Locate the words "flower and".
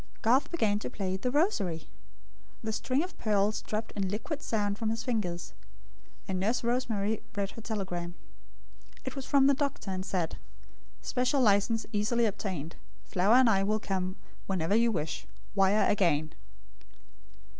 13.03-13.49